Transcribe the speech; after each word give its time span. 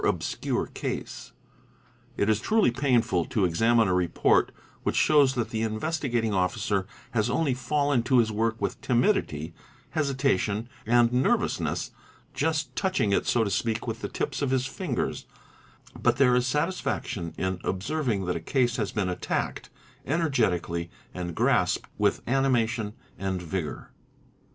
obscure 0.03 0.65
case. 0.65 1.31
It 2.17 2.27
is 2.27 2.39
truly 2.39 2.71
painful 2.71 3.23
to 3.25 3.45
examine 3.45 3.87
a 3.87 3.93
report 3.93 4.51
which 4.81 4.95
shows 4.95 5.35
that 5.35 5.51
the 5.51 5.61
Investigating 5.61 6.33
Officer 6.33 6.87
has 7.11 7.29
only 7.29 7.53
fallen 7.53 8.01
to 8.01 8.17
his 8.17 8.31
work 8.31 8.59
with 8.59 8.81
timidity, 8.81 9.53
hesitation, 9.91 10.67
and 10.87 11.11
nerv 11.11 11.41
ousness, 11.41 11.91
just 12.33 12.75
touching 12.75 13.11
it 13.11 13.27
so 13.27 13.43
to 13.43 13.51
speak 13.51 13.85
with 13.85 14.01
the 14.01 14.09
tips 14.09 14.41
of 14.41 14.49
his 14.49 14.65
fingers; 14.65 15.27
but 16.01 16.17
there 16.17 16.35
is 16.35 16.47
satisfaction 16.47 17.35
in 17.37 17.59
observing 17.63 18.25
that 18.25 18.35
a 18.35 18.39
case 18.39 18.77
has 18.77 18.91
been 18.91 19.07
attacked 19.07 19.69
energetically 20.07 20.89
and 21.13 21.35
grasped 21.35 21.87
with 21.99 22.23
animation 22.27 22.93
and 23.19 23.39
vigour. 23.39 23.91